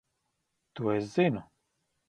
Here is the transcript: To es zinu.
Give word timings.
To 0.79 0.89
es 0.95 1.13
zinu. 1.13 1.47